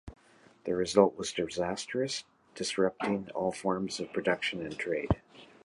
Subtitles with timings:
[0.63, 2.23] The result was disastrous,
[2.55, 5.21] disrupting all forms of production and trade.